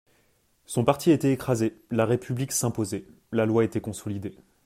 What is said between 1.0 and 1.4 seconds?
était